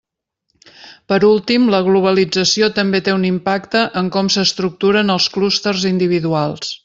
[1.11, 6.79] Per últim, la globalització també té un impacte en com s'estructuren els clústers individuals.